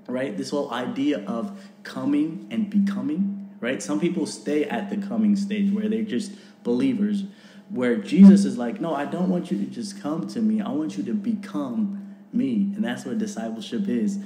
right? 0.07 0.37
This 0.37 0.51
whole 0.51 0.71
idea 0.71 1.25
of 1.27 1.61
coming 1.83 2.47
and 2.51 2.71
becoming, 2.71 3.51
right? 3.61 3.83
Some 3.83 4.01
people 4.01 4.27
stay 4.27 4.65
at 4.65 4.91
the 4.91 4.97
coming 4.97 5.37
stage 5.37 5.73
where 5.73 5.89
they're 5.89 6.03
just 6.03 6.33
believers, 6.63 7.25
where 7.69 7.97
Jesus 7.97 8.45
is 8.45 8.57
like, 8.57 8.81
no, 8.81 8.95
I 8.95 9.05
don't 9.05 9.29
want 9.29 9.51
you 9.51 9.59
to 9.59 9.67
just 9.67 10.01
come 10.01 10.27
to 10.29 10.41
me, 10.41 10.61
I 10.61 10.71
want 10.71 10.97
you 10.97 11.05
to 11.05 11.15
become 11.15 12.17
me. 12.33 12.73
And 12.75 12.85
that's 12.85 13.05
what 13.05 13.19
discipleship 13.19 13.89
is. 13.89 14.19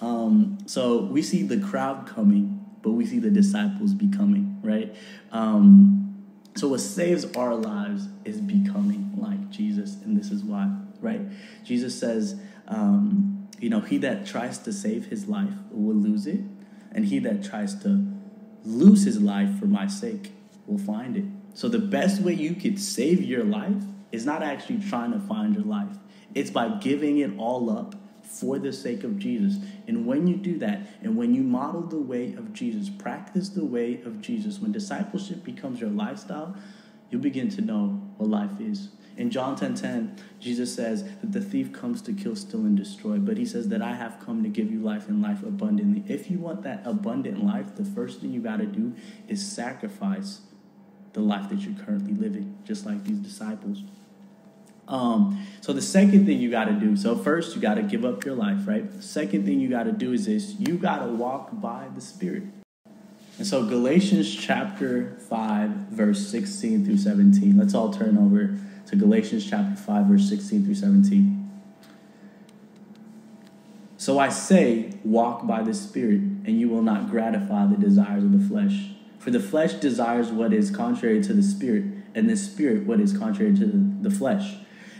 Um, 0.00 0.58
so 0.66 1.02
we 1.02 1.22
see 1.22 1.42
the 1.42 1.58
crowd 1.58 2.06
coming, 2.06 2.64
but 2.82 2.92
we 2.92 3.04
see 3.06 3.18
the 3.18 3.30
disciples 3.30 3.94
becoming, 3.94 4.60
right? 4.62 4.94
Um, 5.32 6.24
so 6.56 6.68
what 6.68 6.80
saves 6.80 7.24
our 7.36 7.54
lives 7.54 8.08
is 8.24 8.40
becoming 8.40 9.14
like 9.16 9.50
Jesus, 9.50 9.96
and 10.04 10.16
this 10.16 10.30
is 10.30 10.42
why, 10.42 10.70
right? 11.00 11.20
Jesus 11.64 11.98
says, 11.98 12.40
um, 12.68 13.48
you 13.60 13.70
know, 13.70 13.80
he 13.80 13.98
that 13.98 14.26
tries 14.26 14.58
to 14.58 14.72
save 14.72 15.06
his 15.06 15.28
life 15.28 15.54
will 15.70 15.96
lose 15.96 16.26
it, 16.26 16.40
and 16.92 17.06
he 17.06 17.18
that 17.20 17.44
tries 17.44 17.74
to 17.82 18.06
lose 18.64 19.04
his 19.04 19.20
life 19.20 19.58
for 19.58 19.66
my 19.66 19.86
sake 19.86 20.32
will 20.66 20.78
find 20.78 21.16
it. 21.16 21.24
So 21.54 21.68
the 21.68 21.78
best 21.78 22.20
way 22.20 22.34
you 22.34 22.54
could 22.54 22.78
save 22.78 23.22
your 23.22 23.44
life 23.44 23.82
is 24.12 24.24
not 24.24 24.42
actually 24.42 24.80
trying 24.80 25.12
to 25.12 25.20
find 25.20 25.54
your 25.54 25.64
life. 25.64 25.96
It's 26.34 26.50
by 26.50 26.68
giving 26.68 27.18
it 27.18 27.32
all 27.38 27.70
up 27.70 27.94
for 28.28 28.58
the 28.58 28.72
sake 28.72 29.04
of 29.04 29.18
Jesus. 29.18 29.56
And 29.86 30.06
when 30.06 30.26
you 30.26 30.36
do 30.36 30.58
that, 30.58 30.86
and 31.02 31.16
when 31.16 31.34
you 31.34 31.42
model 31.42 31.82
the 31.82 31.98
way 31.98 32.34
of 32.34 32.52
Jesus, 32.52 32.90
practice 32.90 33.48
the 33.48 33.64
way 33.64 34.02
of 34.02 34.20
Jesus, 34.20 34.58
when 34.60 34.70
discipleship 34.70 35.44
becomes 35.44 35.80
your 35.80 35.90
lifestyle, 35.90 36.54
you'll 37.10 37.22
begin 37.22 37.48
to 37.50 37.62
know 37.62 38.00
what 38.18 38.28
life 38.28 38.60
is. 38.60 38.90
In 39.16 39.30
John 39.30 39.56
10:10, 39.56 39.74
10, 39.74 39.74
10, 39.76 40.16
Jesus 40.38 40.72
says 40.72 41.02
that 41.02 41.32
the 41.32 41.40
thief 41.40 41.72
comes 41.72 42.00
to 42.02 42.12
kill, 42.12 42.36
steal, 42.36 42.60
and 42.60 42.76
destroy. 42.76 43.18
But 43.18 43.36
he 43.36 43.44
says 43.44 43.68
that 43.68 43.82
I 43.82 43.94
have 43.94 44.20
come 44.24 44.44
to 44.44 44.48
give 44.48 44.70
you 44.70 44.80
life 44.80 45.08
and 45.08 45.20
life 45.20 45.42
abundantly. 45.42 46.04
If 46.06 46.30
you 46.30 46.38
want 46.38 46.62
that 46.62 46.82
abundant 46.84 47.44
life, 47.44 47.74
the 47.74 47.84
first 47.84 48.20
thing 48.20 48.30
you 48.30 48.40
got 48.40 48.58
to 48.58 48.66
do 48.66 48.94
is 49.26 49.44
sacrifice 49.44 50.42
the 51.14 51.20
life 51.20 51.48
that 51.48 51.60
you're 51.60 51.84
currently 51.84 52.14
living, 52.14 52.58
just 52.64 52.86
like 52.86 53.04
these 53.04 53.18
disciples. 53.18 53.82
Um, 54.88 55.46
so 55.60 55.74
the 55.74 55.82
second 55.82 56.24
thing 56.24 56.40
you 56.40 56.50
got 56.50 56.64
to 56.64 56.72
do, 56.72 56.96
so 56.96 57.14
first 57.14 57.54
you 57.54 57.60
got 57.60 57.74
to 57.74 57.82
give 57.82 58.06
up 58.06 58.24
your 58.24 58.34
life, 58.34 58.66
right? 58.66 58.90
The 58.90 59.02
second 59.02 59.44
thing 59.44 59.60
you 59.60 59.68
got 59.68 59.82
to 59.84 59.92
do 59.92 60.12
is 60.12 60.24
this: 60.24 60.54
you 60.58 60.78
got 60.78 61.04
to 61.04 61.12
walk 61.12 61.50
by 61.52 61.88
the 61.94 62.00
Spirit. 62.00 62.44
And 63.36 63.46
so 63.46 63.64
Galatians 63.64 64.34
chapter 64.34 65.16
five, 65.28 65.70
verse 65.90 66.26
sixteen 66.26 66.84
through 66.86 66.96
seventeen. 66.96 67.58
Let's 67.58 67.74
all 67.74 67.92
turn 67.92 68.16
over 68.16 68.58
to 68.86 68.96
Galatians 68.96 69.48
chapter 69.48 69.76
five, 69.76 70.06
verse 70.06 70.26
sixteen 70.26 70.64
through 70.64 70.74
seventeen. 70.74 71.50
So 73.98 74.18
I 74.18 74.30
say, 74.30 74.94
walk 75.04 75.46
by 75.46 75.62
the 75.62 75.74
Spirit, 75.74 76.20
and 76.20 76.58
you 76.58 76.68
will 76.68 76.82
not 76.82 77.10
gratify 77.10 77.66
the 77.66 77.76
desires 77.76 78.24
of 78.24 78.32
the 78.32 78.48
flesh. 78.48 78.92
For 79.18 79.30
the 79.30 79.40
flesh 79.40 79.74
desires 79.74 80.30
what 80.30 80.54
is 80.54 80.70
contrary 80.70 81.22
to 81.24 81.34
the 81.34 81.42
Spirit, 81.42 81.84
and 82.14 82.30
the 82.30 82.36
Spirit 82.36 82.86
what 82.86 83.00
is 83.00 83.12
contrary 83.16 83.54
to 83.54 83.66
the, 83.66 84.08
the 84.08 84.16
flesh 84.16 84.54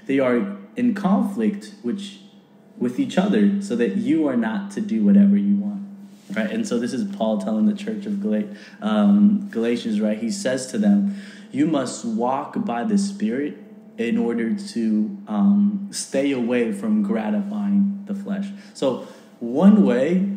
they 0.08 0.18
are 0.18 0.56
in 0.74 0.94
conflict 0.94 1.74
which 1.82 2.18
with 2.76 2.98
each 2.98 3.16
other 3.16 3.60
so 3.62 3.76
that 3.76 3.96
you 3.96 4.26
are 4.26 4.36
not 4.36 4.70
to 4.72 4.80
do 4.80 5.04
whatever 5.04 5.36
you 5.36 5.54
want 5.56 5.86
right? 6.34 6.50
And 6.50 6.66
so 6.66 6.78
this 6.78 6.92
is 6.92 7.04
paul 7.16 7.38
telling 7.38 7.66
the 7.66 7.74
church 7.74 8.06
of 8.06 8.24
um, 8.82 9.48
galatians 9.50 10.00
right? 10.00 10.18
He 10.18 10.30
says 10.30 10.66
to 10.68 10.78
them 10.78 11.16
you 11.52 11.66
must 11.66 12.04
walk 12.04 12.64
by 12.64 12.84
the 12.84 12.98
spirit 12.98 13.56
in 13.96 14.16
order 14.16 14.54
to 14.54 15.18
um, 15.26 15.88
stay 15.90 16.32
away 16.32 16.72
from 16.72 17.02
gratifying 17.02 18.04
the 18.06 18.14
flesh. 18.14 18.46
So 18.72 19.08
one 19.40 19.84
way 19.84 20.30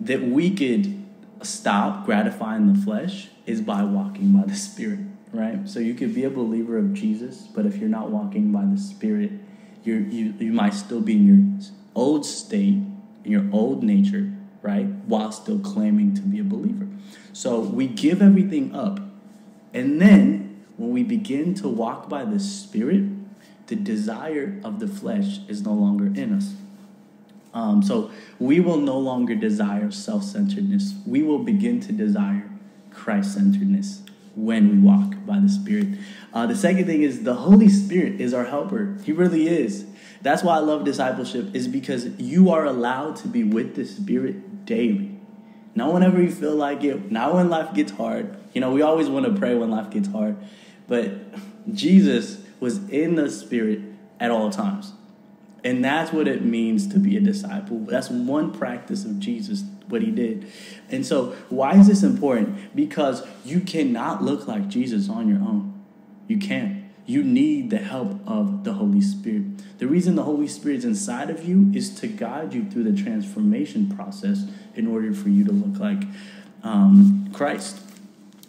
that 0.00 0.22
we 0.22 0.50
could 0.50 1.04
stop 1.42 2.04
gratifying 2.04 2.72
the 2.72 2.78
flesh 2.78 3.28
is 3.46 3.60
by 3.60 3.84
walking 3.84 4.32
by 4.32 4.46
the 4.46 4.56
spirit 4.56 5.00
right? 5.34 5.68
So 5.68 5.80
you 5.80 5.94
could 5.94 6.14
be 6.14 6.24
a 6.24 6.30
believer 6.30 6.78
of 6.78 6.94
Jesus, 6.94 7.48
but 7.54 7.66
if 7.66 7.76
you're 7.76 7.88
not 7.88 8.10
walking 8.10 8.52
by 8.52 8.64
the 8.64 8.78
Spirit, 8.78 9.32
you 9.82 9.96
you 9.96 10.34
you 10.38 10.52
might 10.52 10.74
still 10.74 11.00
be 11.00 11.14
in 11.14 11.26
your 11.26 11.70
old 11.94 12.24
state, 12.24 12.80
in 13.24 13.30
your 13.30 13.44
old 13.52 13.82
nature, 13.82 14.32
right? 14.62 14.86
While 15.06 15.32
still 15.32 15.58
claiming 15.58 16.14
to 16.14 16.22
be 16.22 16.38
a 16.38 16.44
believer. 16.44 16.86
So 17.32 17.60
we 17.60 17.86
give 17.86 18.22
everything 18.22 18.74
up, 18.74 19.00
and 19.74 20.00
then 20.00 20.64
when 20.76 20.90
we 20.90 21.02
begin 21.02 21.54
to 21.54 21.68
walk 21.68 22.08
by 22.08 22.24
the 22.24 22.38
Spirit, 22.38 23.04
the 23.66 23.76
desire 23.76 24.60
of 24.64 24.78
the 24.78 24.88
flesh 24.88 25.40
is 25.48 25.62
no 25.62 25.72
longer 25.72 26.06
in 26.06 26.32
us. 26.32 26.54
Um, 27.52 27.82
so 27.82 28.10
we 28.40 28.58
will 28.58 28.78
no 28.78 28.98
longer 28.98 29.34
desire 29.34 29.90
self 29.90 30.22
centeredness. 30.22 30.94
We 31.06 31.22
will 31.22 31.40
begin 31.40 31.80
to 31.80 31.92
desire 31.92 32.48
Christ 32.90 33.34
centeredness 33.34 34.03
when 34.34 34.70
we 34.70 34.78
walk 34.78 35.14
by 35.26 35.38
the 35.38 35.48
Spirit. 35.48 35.88
Uh, 36.32 36.46
the 36.46 36.56
second 36.56 36.86
thing 36.86 37.02
is 37.02 37.22
the 37.22 37.34
Holy 37.34 37.68
Spirit 37.68 38.20
is 38.20 38.34
our 38.34 38.44
helper. 38.44 38.98
He 39.04 39.12
really 39.12 39.48
is. 39.48 39.86
That's 40.22 40.42
why 40.42 40.56
I 40.56 40.60
love 40.60 40.84
discipleship, 40.84 41.54
is 41.54 41.68
because 41.68 42.06
you 42.18 42.50
are 42.50 42.64
allowed 42.64 43.16
to 43.16 43.28
be 43.28 43.44
with 43.44 43.76
the 43.76 43.84
Spirit 43.84 44.64
daily. 44.64 45.18
Not 45.74 45.92
whenever 45.92 46.20
you 46.22 46.30
feel 46.30 46.54
like 46.54 46.82
it, 46.84 47.10
not 47.10 47.34
when 47.34 47.48
life 47.48 47.74
gets 47.74 47.92
hard. 47.92 48.36
You 48.52 48.60
know, 48.60 48.70
we 48.70 48.82
always 48.82 49.08
want 49.08 49.26
to 49.26 49.32
pray 49.32 49.54
when 49.54 49.70
life 49.70 49.90
gets 49.90 50.08
hard, 50.08 50.36
but 50.88 51.10
Jesus 51.74 52.42
was 52.60 52.88
in 52.88 53.16
the 53.16 53.30
Spirit 53.30 53.80
at 54.20 54.30
all 54.30 54.50
times. 54.50 54.92
And 55.64 55.82
that's 55.82 56.12
what 56.12 56.28
it 56.28 56.44
means 56.44 56.86
to 56.88 56.98
be 56.98 57.16
a 57.16 57.20
disciple. 57.20 57.78
That's 57.80 58.10
one 58.10 58.52
practice 58.52 59.06
of 59.06 59.18
Jesus, 59.18 59.64
what 59.88 60.02
he 60.02 60.10
did. 60.10 60.46
And 60.90 61.06
so, 61.06 61.34
why 61.48 61.78
is 61.78 61.88
this 61.88 62.02
important? 62.02 62.76
Because 62.76 63.26
you 63.44 63.60
cannot 63.60 64.22
look 64.22 64.46
like 64.46 64.68
Jesus 64.68 65.08
on 65.08 65.26
your 65.26 65.38
own. 65.38 65.82
You 66.28 66.38
can't. 66.38 66.84
You 67.06 67.22
need 67.22 67.70
the 67.70 67.78
help 67.78 68.20
of 68.26 68.64
the 68.64 68.74
Holy 68.74 69.00
Spirit. 69.00 69.78
The 69.78 69.86
reason 69.86 70.14
the 70.14 70.22
Holy 70.22 70.48
Spirit 70.48 70.78
is 70.78 70.84
inside 70.84 71.30
of 71.30 71.46
you 71.46 71.70
is 71.74 71.94
to 72.00 72.06
guide 72.06 72.54
you 72.54 72.64
through 72.70 72.84
the 72.84 73.02
transformation 73.02 73.94
process 73.94 74.46
in 74.74 74.86
order 74.86 75.12
for 75.12 75.28
you 75.28 75.44
to 75.44 75.52
look 75.52 75.80
like 75.80 76.02
um, 76.62 77.30
Christ. 77.32 77.80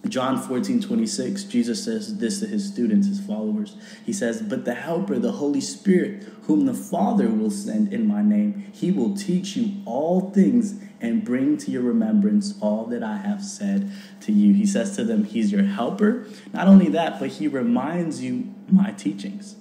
John 0.10 0.38
14, 0.38 0.82
26, 0.82 1.44
Jesus 1.46 1.84
says 1.84 2.18
this 2.18 2.40
to 2.40 2.48
his 2.48 2.68
students, 2.68 3.08
his 3.08 3.20
followers. 3.20 3.76
He 4.06 4.14
says, 4.14 4.42
But 4.42 4.66
the 4.66 4.76
Helper, 4.76 5.18
the 5.18 5.34
Holy 5.34 5.62
Spirit, 5.62 6.24
whom 6.44 6.66
the 6.66 6.74
Father 6.74 7.28
will 7.30 7.52
send 7.52 7.92
in 7.92 8.08
my 8.08 8.22
name, 8.22 8.70
he 8.72 8.92
will 8.92 9.16
teach 9.16 9.56
you 9.56 9.82
all 9.86 10.32
things 10.32 10.80
and 11.02 11.26
bring 11.26 11.58
to 11.58 11.72
your 11.72 11.82
remembrance 11.82 12.56
all 12.62 12.86
that 12.86 13.04
I 13.04 13.18
have 13.18 13.44
said 13.44 13.92
to 14.22 14.32
you. 14.32 14.54
He 14.54 14.66
says 14.66 14.96
to 14.96 15.04
them, 15.04 15.24
He's 15.24 15.52
your 15.52 15.64
helper. 15.64 16.28
Not 16.54 16.68
only 16.68 16.90
that, 16.90 17.20
but 17.20 17.30
he 17.30 17.48
reminds 17.48 18.22
you 18.22 18.54
my 18.70 18.92
teachings 18.92 19.56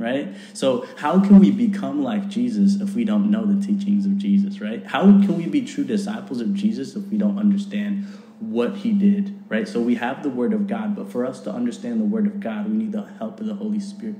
right? 0.00 0.34
So, 0.54 0.86
how 0.96 1.20
can 1.20 1.38
we 1.38 1.50
become 1.50 2.02
like 2.02 2.28
Jesus 2.28 2.80
if 2.80 2.94
we 2.94 3.04
don't 3.04 3.30
know 3.30 3.44
the 3.44 3.64
teachings 3.64 4.06
of 4.06 4.16
Jesus, 4.16 4.58
right? 4.58 4.84
How 4.86 5.02
can 5.02 5.36
we 5.36 5.46
be 5.46 5.60
true 5.60 5.84
disciples 5.84 6.40
of 6.40 6.54
Jesus 6.54 6.96
if 6.96 7.04
we 7.08 7.18
don't 7.18 7.38
understand 7.38 8.06
what 8.40 8.78
he 8.78 8.92
did, 8.92 9.38
right? 9.48 9.68
So 9.68 9.80
we 9.80 9.96
have 9.96 10.22
the 10.22 10.30
word 10.30 10.52
of 10.52 10.66
God, 10.66 10.96
but 10.96 11.12
for 11.12 11.26
us 11.26 11.40
to 11.40 11.52
understand 11.52 12.00
the 12.00 12.06
word 12.06 12.26
of 12.26 12.40
God, 12.40 12.68
we 12.68 12.76
need 12.76 12.92
the 12.92 13.06
help 13.18 13.38
of 13.38 13.46
the 13.46 13.54
Holy 13.54 13.80
Spirit. 13.80 14.16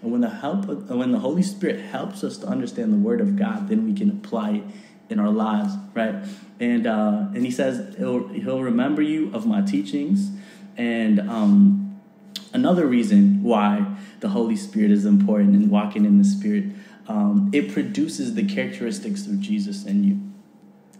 And 0.00 0.12
when 0.12 0.20
the 0.20 0.30
help 0.30 0.68
of, 0.68 0.88
when 0.90 1.10
the 1.10 1.18
Holy 1.18 1.42
Spirit 1.42 1.80
helps 1.80 2.22
us 2.22 2.38
to 2.38 2.46
understand 2.46 2.92
the 2.92 2.98
word 2.98 3.20
of 3.20 3.36
God, 3.36 3.68
then 3.68 3.84
we 3.84 3.92
can 3.92 4.10
apply 4.10 4.52
it 4.52 4.64
in 5.10 5.18
our 5.18 5.30
lives, 5.30 5.74
right? 5.92 6.14
And 6.60 6.86
uh, 6.86 7.26
and 7.34 7.44
he 7.44 7.50
says 7.50 7.96
he'll 7.96 8.28
he'll 8.28 8.62
remember 8.62 9.02
you 9.02 9.34
of 9.34 9.44
my 9.44 9.60
teachings, 9.60 10.30
and 10.76 11.20
um, 11.20 12.00
another 12.52 12.86
reason 12.86 13.42
why 13.42 13.86
the 14.20 14.28
Holy 14.28 14.56
Spirit 14.56 14.90
is 14.90 15.04
important 15.04 15.54
and 15.56 15.70
walking 15.70 16.04
in 16.04 16.18
the 16.18 16.24
Spirit, 16.24 16.64
um, 17.08 17.50
it 17.52 17.72
produces 17.72 18.34
the 18.34 18.44
characteristics 18.44 19.26
of 19.26 19.40
Jesus 19.40 19.84
in 19.84 20.04
you, 20.04 20.20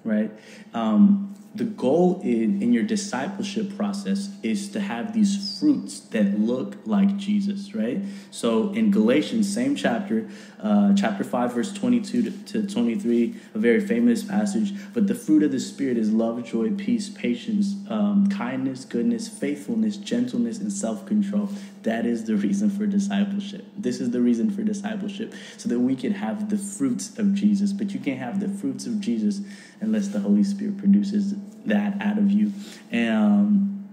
right? 0.05 0.31
Um, 0.75 1.35
the 1.55 1.65
goal 1.65 2.21
in, 2.23 2.61
in 2.61 2.73
your 2.73 2.83
discipleship 2.83 3.77
process 3.77 4.29
is 4.43 4.73
to 4.73 4.81
have 4.81 5.13
these 5.13 5.59
fruits 5.59 6.01
that 6.01 6.39
look 6.39 6.77
like 6.85 7.17
Jesus, 7.17 7.75
right? 7.75 8.01
So 8.33 8.73
in 8.73 8.91
Galatians, 8.91 9.53
same 9.53 9.77
chapter, 9.77 10.29
uh, 10.61 10.95
chapter 10.95 11.23
5, 11.23 11.55
verse 11.55 11.73
22 11.73 12.23
to, 12.23 12.31
to 12.31 12.67
23, 12.67 13.37
a 13.55 13.59
very 13.59 13.81
famous 13.87 14.25
passage. 14.25 14.73
But 14.93 15.07
the 15.07 15.15
fruit 15.15 15.45
of 15.45 15.53
the 15.53 15.61
Spirit 15.61 15.97
is 15.97 16.13
love, 16.13 16.45
joy, 16.45 16.73
peace, 16.73 17.09
patience, 17.09 17.77
um, 17.89 18.29
kindness, 18.29 18.85
goodness, 18.85 19.29
faithfulness, 19.29 19.97
gentleness, 19.97 20.59
and 20.59 20.73
self 20.73 21.07
control. 21.07 21.49
That 21.85 22.07
is 22.07 22.25
the 22.25 22.35
reason 22.35 22.71
for 22.71 22.87
discipleship. 22.87 23.67
This 23.77 24.01
is 24.01 24.11
the 24.11 24.21
reason 24.21 24.51
for 24.51 24.63
discipleship, 24.63 25.35
so 25.59 25.69
that 25.69 25.79
we 25.79 25.95
can 25.95 26.13
have 26.13 26.49
the 26.49 26.57
fruits 26.57 27.19
of 27.19 27.35
Jesus. 27.35 27.75
But 27.75 27.93
you 27.93 28.01
can't 28.01 28.19
have 28.19 28.41
the 28.41 28.49
fruits 28.49 28.87
of 28.87 29.01
Jesus 29.01 29.41
unless 29.81 30.09
the 30.09 30.19
Holy 30.19 30.45
Spirit 30.45 30.79
produces 30.79 31.35
that 31.67 32.01
out 32.01 32.17
of 32.17 32.31
you. 32.31 32.53
And 32.91 33.15
um, 33.15 33.89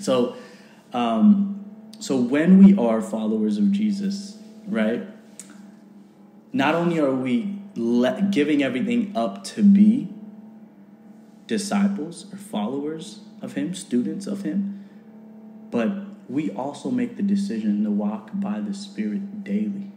so, 0.00 0.36
um, 0.94 1.64
so 2.00 2.16
when 2.16 2.64
we 2.64 2.76
are 2.78 3.02
followers 3.02 3.58
of 3.58 3.72
Jesus, 3.72 4.38
right? 4.66 5.06
Not 6.54 6.74
only 6.74 6.98
are 6.98 7.14
we 7.14 7.58
let, 7.76 8.30
giving 8.30 8.62
everything 8.62 9.14
up 9.14 9.44
to 9.44 9.62
be 9.62 10.08
disciples 11.46 12.24
or 12.32 12.38
followers 12.38 13.20
of 13.42 13.52
Him, 13.52 13.74
students 13.74 14.26
of 14.26 14.42
Him, 14.44 14.88
but 15.70 16.03
we 16.28 16.50
also 16.50 16.90
make 16.90 17.16
the 17.16 17.22
decision 17.22 17.84
to 17.84 17.90
walk 17.90 18.30
by 18.34 18.60
the 18.60 18.74
Spirit 18.74 19.44
daily, 19.44 19.92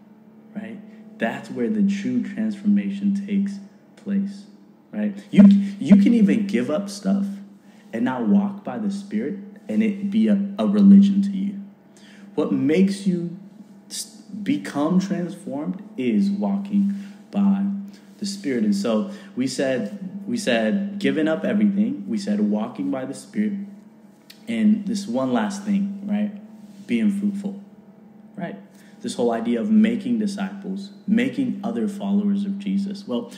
right? 0.55 0.79
That's 1.17 1.50
where 1.50 1.69
the 1.69 1.88
true 1.88 2.24
transformation 2.24 3.25
takes 3.25 3.60
place, 3.96 4.46
right? 4.91 5.17
You, 5.31 5.43
you 5.79 5.96
can 5.96 6.13
even 6.13 6.48
give 6.48 6.69
up 6.69 6.89
stuff 6.89 7.25
and 7.93 8.05
not 8.05 8.27
walk 8.27 8.63
by 8.63 8.77
the 8.77 8.91
Spirit 8.91 9.39
and 9.69 9.84
it 9.84 10.12
be 10.12 10.27
a, 10.27 10.39
a 10.60 10.67
religion 10.67 11.22
to 11.24 11.29
you. 11.31 11.62
What 12.36 12.51
makes 12.51 13.07
you 13.07 13.38
become 14.43 15.00
transformed 15.00 15.84
is 15.98 16.29
walking 16.29 16.93
by 17.31 17.65
the 18.19 18.25
Spirit. 18.25 18.63
And 18.63 18.75
so 18.75 19.12
we 19.36 19.48
said, 19.48 20.24
we 20.27 20.38
said, 20.38 21.00
giving 21.00 21.27
up 21.27 21.43
everything. 21.43 22.05
We 22.07 22.17
said, 22.17 22.39
walking 22.39 22.91
by 22.91 23.05
the 23.05 23.13
Spirit. 23.13 23.53
And 24.48 24.86
this 24.88 25.08
one 25.08 25.34
last 25.34 25.63
thing, 25.63 26.01
right? 26.06 26.32
Being 26.88 27.12
fruitful, 27.12 27.62
right? 28.36 28.56
This 29.01 29.16
whole 29.16 29.32
idea 29.32 29.60
of 29.60 29.70
making 29.70 30.20
disciples, 30.20 30.92
making 31.08 31.60
other 31.63 31.88
followers 31.88 32.46
of 32.46 32.60
Jesus. 32.60 33.08
Well, 33.08 33.32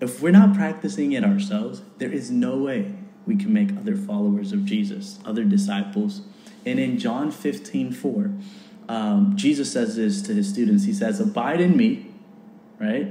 if 0.00 0.20
we're 0.20 0.32
not 0.32 0.54
practicing 0.54 1.12
it 1.12 1.24
ourselves, 1.24 1.82
there 1.98 2.12
is 2.12 2.30
no 2.30 2.56
way 2.58 2.94
we 3.26 3.36
can 3.36 3.52
make 3.52 3.70
other 3.76 3.96
followers 3.96 4.52
of 4.52 4.64
Jesus, 4.64 5.18
other 5.24 5.44
disciples. 5.44 6.22
And 6.64 6.78
in 6.78 6.98
John 6.98 7.30
15, 7.30 7.92
4, 7.92 8.30
um, 8.88 9.32
Jesus 9.36 9.70
says 9.72 9.96
this 9.96 10.22
to 10.22 10.34
his 10.34 10.48
students. 10.48 10.84
He 10.84 10.92
says, 10.92 11.20
Abide 11.20 11.60
in 11.60 11.76
me, 11.76 12.06
right? 12.80 13.08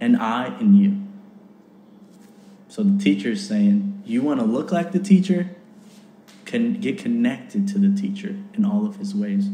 And 0.00 0.16
I 0.16 0.58
in 0.60 0.74
you. 0.74 1.02
So 2.68 2.82
the 2.82 3.02
teacher 3.02 3.30
is 3.30 3.46
saying, 3.46 4.02
You 4.04 4.22
want 4.22 4.40
to 4.40 4.46
look 4.46 4.70
like 4.70 4.92
the 4.92 4.98
teacher? 4.98 5.50
Can 6.48 6.80
get 6.80 6.96
connected 6.96 7.68
to 7.68 7.78
the 7.78 7.94
teacher 7.94 8.34
in 8.54 8.64
all 8.64 8.86
of 8.86 8.96
his 8.96 9.14
ways. 9.14 9.50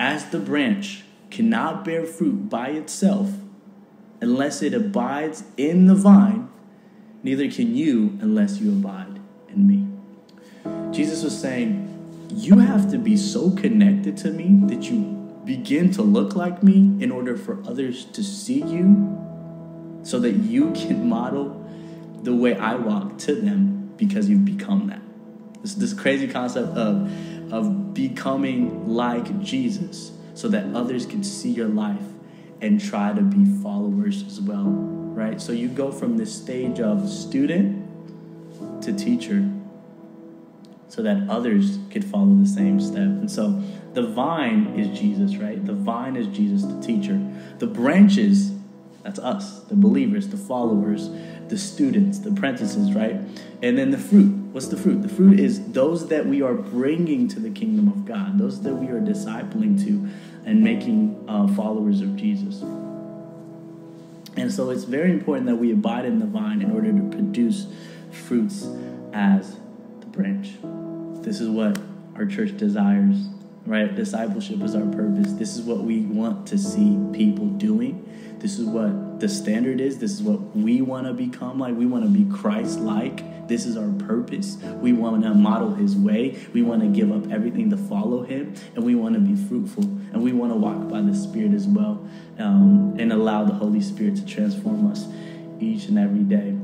As 0.00 0.30
the 0.30 0.40
branch 0.40 1.04
cannot 1.30 1.84
bear 1.84 2.04
fruit 2.04 2.50
by 2.50 2.70
itself 2.70 3.30
unless 4.20 4.62
it 4.62 4.74
abides 4.74 5.44
in 5.56 5.86
the 5.86 5.94
vine, 5.94 6.48
neither 7.22 7.48
can 7.48 7.76
you 7.76 8.18
unless 8.20 8.58
you 8.58 8.72
abide 8.72 9.20
in 9.48 9.68
me. 9.68 9.86
Jesus 10.92 11.22
was 11.22 11.40
saying, 11.40 12.28
You 12.34 12.58
have 12.58 12.90
to 12.90 12.98
be 12.98 13.16
so 13.16 13.52
connected 13.52 14.16
to 14.16 14.32
me 14.32 14.58
that 14.66 14.90
you 14.90 15.02
begin 15.44 15.92
to 15.92 16.02
look 16.02 16.34
like 16.34 16.64
me 16.64 17.00
in 17.00 17.12
order 17.12 17.36
for 17.36 17.62
others 17.64 18.06
to 18.06 18.24
see 18.24 18.60
you 18.64 20.00
so 20.02 20.18
that 20.18 20.32
you 20.32 20.72
can 20.72 21.08
model 21.08 21.64
the 22.24 22.34
way 22.34 22.56
I 22.56 22.74
walk 22.74 23.18
to 23.18 23.36
them 23.36 23.92
because 23.96 24.28
you've 24.28 24.44
become 24.44 24.88
that. 24.88 25.05
This, 25.62 25.74
this 25.74 25.92
crazy 25.92 26.28
concept 26.28 26.76
of, 26.76 27.52
of 27.52 27.94
becoming 27.94 28.88
like 28.88 29.40
Jesus 29.40 30.12
so 30.34 30.48
that 30.48 30.74
others 30.74 31.06
can 31.06 31.24
see 31.24 31.50
your 31.50 31.68
life 31.68 32.02
and 32.60 32.80
try 32.80 33.12
to 33.12 33.22
be 33.22 33.44
followers 33.62 34.22
as 34.26 34.40
well, 34.40 34.64
right? 34.64 35.40
So 35.40 35.52
you 35.52 35.68
go 35.68 35.90
from 35.90 36.16
this 36.16 36.34
stage 36.34 36.80
of 36.80 37.08
student 37.08 37.84
to 38.82 38.92
teacher 38.92 39.50
so 40.88 41.02
that 41.02 41.28
others 41.28 41.78
could 41.90 42.04
follow 42.04 42.34
the 42.36 42.46
same 42.46 42.80
step. 42.80 42.96
And 42.96 43.30
so 43.30 43.62
the 43.92 44.02
vine 44.02 44.78
is 44.78 44.98
Jesus, 44.98 45.36
right? 45.36 45.64
The 45.64 45.72
vine 45.72 46.16
is 46.16 46.26
Jesus, 46.28 46.62
the 46.62 46.80
teacher. 46.80 47.20
The 47.58 47.66
branches, 47.66 48.52
that's 49.02 49.18
us, 49.18 49.60
the 49.64 49.74
believers, 49.74 50.28
the 50.28 50.36
followers, 50.36 51.10
the 51.48 51.58
students, 51.58 52.20
the 52.20 52.30
apprentices, 52.30 52.92
right? 52.92 53.16
And 53.62 53.76
then 53.76 53.90
the 53.90 53.98
fruit. 53.98 54.45
What's 54.56 54.68
the 54.68 54.78
fruit? 54.78 55.02
The 55.02 55.10
fruit 55.10 55.38
is 55.38 55.72
those 55.72 56.08
that 56.08 56.24
we 56.24 56.40
are 56.40 56.54
bringing 56.54 57.28
to 57.28 57.38
the 57.38 57.50
kingdom 57.50 57.88
of 57.88 58.06
God, 58.06 58.38
those 58.38 58.62
that 58.62 58.72
we 58.72 58.86
are 58.88 59.02
discipling 59.02 59.78
to 59.84 60.08
and 60.46 60.64
making 60.64 61.22
uh, 61.28 61.46
followers 61.48 62.00
of 62.00 62.16
Jesus. 62.16 62.62
And 64.34 64.50
so 64.50 64.70
it's 64.70 64.84
very 64.84 65.10
important 65.10 65.44
that 65.48 65.56
we 65.56 65.72
abide 65.72 66.06
in 66.06 66.20
the 66.20 66.24
vine 66.24 66.62
in 66.62 66.70
order 66.70 66.90
to 66.90 67.02
produce 67.10 67.66
fruits 68.10 68.66
as 69.12 69.58
the 70.00 70.06
branch. 70.06 70.52
This 71.22 71.42
is 71.42 71.50
what 71.50 71.78
our 72.14 72.24
church 72.24 72.56
desires, 72.56 73.28
right? 73.66 73.94
Discipleship 73.94 74.62
is 74.62 74.74
our 74.74 74.86
purpose. 74.86 75.32
This 75.32 75.54
is 75.58 75.64
what 75.64 75.80
we 75.80 76.00
want 76.00 76.46
to 76.46 76.56
see 76.56 76.98
people 77.12 77.44
doing. 77.44 78.08
This 78.38 78.58
is 78.58 78.64
what 78.64 79.20
the 79.20 79.28
standard 79.28 79.82
is. 79.82 79.98
This 79.98 80.12
is 80.12 80.22
what 80.22 80.56
we 80.56 80.80
want 80.80 81.06
to 81.08 81.12
become 81.12 81.58
like. 81.58 81.74
We 81.74 81.84
want 81.84 82.04
to 82.04 82.10
be 82.10 82.24
Christ 82.34 82.80
like. 82.80 83.35
This 83.46 83.66
is 83.66 83.76
our 83.76 83.90
purpose. 84.06 84.56
We 84.80 84.92
want 84.92 85.22
to 85.22 85.34
model 85.34 85.74
his 85.74 85.96
way. 85.96 86.38
We 86.52 86.62
want 86.62 86.82
to 86.82 86.88
give 86.88 87.12
up 87.12 87.30
everything 87.30 87.70
to 87.70 87.76
follow 87.76 88.22
him. 88.22 88.54
And 88.74 88.84
we 88.84 88.94
want 88.94 89.14
to 89.14 89.20
be 89.20 89.36
fruitful. 89.36 89.84
And 89.84 90.22
we 90.22 90.32
want 90.32 90.52
to 90.52 90.56
walk 90.56 90.88
by 90.88 91.00
the 91.00 91.14
Spirit 91.14 91.52
as 91.52 91.66
well 91.66 92.06
um, 92.38 92.96
and 92.98 93.12
allow 93.12 93.44
the 93.44 93.54
Holy 93.54 93.80
Spirit 93.80 94.16
to 94.16 94.26
transform 94.26 94.90
us 94.90 95.06
each 95.60 95.86
and 95.86 95.98
every 95.98 96.22
day. 96.22 96.56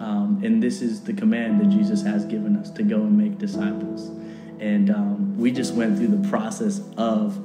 Um, 0.00 0.40
and 0.44 0.62
this 0.62 0.82
is 0.82 1.02
the 1.02 1.12
command 1.12 1.60
that 1.60 1.70
Jesus 1.70 2.02
has 2.02 2.24
given 2.24 2.56
us 2.56 2.70
to 2.72 2.82
go 2.82 2.96
and 2.96 3.16
make 3.16 3.38
disciples. 3.38 4.08
And 4.58 4.90
um, 4.90 5.38
we 5.38 5.50
just 5.50 5.74
went 5.74 5.96
through 5.96 6.08
the 6.08 6.28
process 6.28 6.80
of 6.96 7.38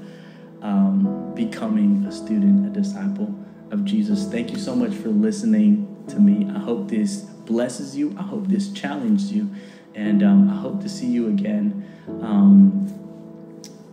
um, 0.62 1.34
becoming 1.36 2.06
a 2.06 2.12
student, 2.12 2.66
a 2.66 2.70
disciple 2.70 3.34
of 3.72 3.86
Jesus. 3.86 4.28
Thank 4.28 4.52
you 4.52 4.58
so 4.58 4.76
much 4.76 4.94
for 4.94 5.10
listening 5.10 6.04
to 6.10 6.20
me. 6.20 6.50
I 6.54 6.60
hope 6.60 6.90
this 6.90 7.30
blesses 7.50 7.98
you. 7.98 8.16
I 8.18 8.22
hope 8.22 8.48
this 8.48 8.72
challenges 8.72 9.34
you. 9.34 9.50
And 9.96 10.24
um, 10.24 10.50
I 10.50 10.56
hope 10.56 10.82
to 10.84 10.88
see 10.88 11.08
you 11.08 11.28
again 11.28 11.84
um, 12.22 12.88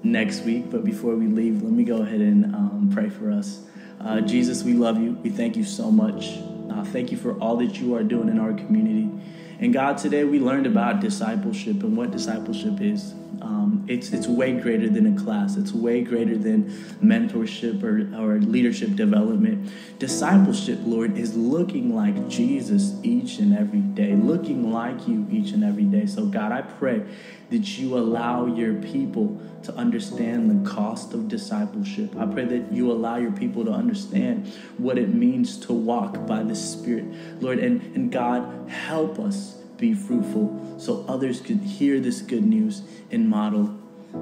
next 0.05 0.43
week. 0.43 0.71
But 0.71 0.85
before 0.85 1.17
we 1.17 1.27
leave, 1.27 1.63
let 1.63 1.73
me 1.73 1.83
go 1.83 2.03
ahead 2.03 2.21
and 2.21 2.45
um, 2.55 2.91
pray 2.93 3.09
for 3.09 3.33
us. 3.33 3.63
Uh, 4.01 4.21
Jesus, 4.21 4.63
we 4.63 4.75
love 4.75 5.01
you. 5.01 5.19
We 5.25 5.31
thank 5.31 5.57
you 5.57 5.65
so 5.65 5.91
much. 5.91 6.39
Uh, 6.71 6.85
thank 6.85 7.11
you 7.11 7.17
for 7.17 7.33
all 7.39 7.57
that 7.57 7.81
you 7.81 7.97
are 7.97 8.05
doing 8.05 8.29
in 8.29 8.39
our 8.39 8.53
community. 8.53 9.11
And 9.59 9.73
God, 9.73 9.97
today 9.97 10.25
we 10.25 10.39
learned 10.39 10.67
about 10.67 11.01
discipleship 11.01 11.83
and 11.83 11.97
what 11.97 12.11
discipleship 12.11 12.81
is. 12.81 13.15
Um, 13.43 13.85
it's 13.89 14.13
it's 14.13 14.27
way 14.27 14.59
greater 14.59 14.89
than 14.89 15.17
a 15.17 15.21
class. 15.21 15.57
It's 15.57 15.73
way 15.73 16.03
greater 16.03 16.37
than 16.37 16.71
mentorship 17.03 17.83
or, 17.83 17.99
or 18.21 18.39
leadership 18.39 18.97
development. 18.97 19.71
Discipleship, 19.99 20.79
Lord, 20.85 21.17
is 21.17 21.37
looking 21.37 21.95
like 21.95 22.29
Jesus 22.29 22.95
each 23.03 23.39
and 23.39 23.57
every 23.57 23.81
day, 23.81 24.15
looking 24.15 24.73
like 24.73 25.07
you 25.07 25.27
each 25.31 25.53
and 25.53 25.65
every 25.65 25.85
day. 25.85 26.07
So, 26.07 26.27
God, 26.27 26.53
I 26.53 26.63
pray 26.63 27.03
that 27.51 27.79
you 27.79 27.97
allow 27.97 28.47
your 28.47 28.75
people 28.75 29.41
to 29.63 29.75
understand 29.75 30.51
the 30.51 30.71
cost 30.71 31.13
of 31.13 31.29
discipleship. 31.29 32.17
I 32.17 32.27
pray 32.27 32.45
that 32.45 32.73
you 32.73 32.91
allow 32.91 33.17
your 33.17 33.33
people 33.33 33.65
to 33.65 33.71
understand 33.71 34.53
what 34.79 34.99
it 34.99 35.15
means 35.15 35.59
to 35.67 35.73
walk 35.73 36.27
by 36.27 36.43
the 36.43 36.57
Spirit, 36.57 37.05
Lord. 37.41 37.59
And, 37.59 37.81
and 37.95 38.11
God, 38.11 38.69
help 38.69 39.19
us 39.19 39.57
be 39.77 39.95
fruitful 39.95 40.77
so 40.79 41.05
others 41.09 41.41
could 41.41 41.61
hear 41.61 42.01
this 42.01 42.21
good 42.21 42.45
news 42.45 42.83
and 43.11 43.29
model 43.29 43.79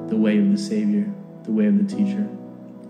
the 0.08 0.16
way 0.16 0.38
of 0.38 0.50
the 0.50 0.58
Savior, 0.58 1.12
the 1.44 1.52
way 1.52 1.66
of 1.66 1.78
the 1.78 1.96
teacher. 1.96 2.28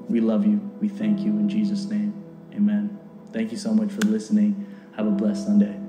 We 0.09 0.20
love 0.20 0.46
you. 0.46 0.61
We 0.81 0.88
thank 0.88 1.20
you 1.20 1.31
in 1.33 1.48
Jesus' 1.48 1.85
name. 1.87 2.14
Amen. 2.55 2.98
Thank 3.33 3.50
you 3.53 3.59
so 3.59 3.72
much 3.72 3.90
for 3.90 4.00
listening. 4.03 4.66
Have 4.96 5.07
a 5.07 5.11
blessed 5.11 5.46
Sunday. 5.46 5.84